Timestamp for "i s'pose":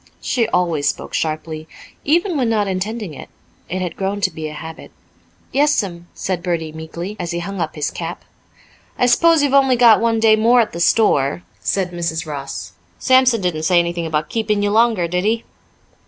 8.97-9.43